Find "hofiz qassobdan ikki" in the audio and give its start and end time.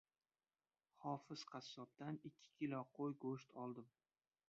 1.03-2.53